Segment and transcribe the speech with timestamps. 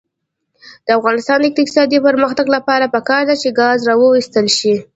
[0.85, 4.75] د افغانستان د اقتصادي پرمختګ لپاره پکار ده چې ګاز راوویستل شي.